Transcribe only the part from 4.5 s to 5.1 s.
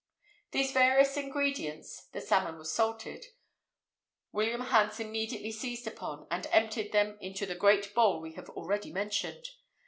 Hans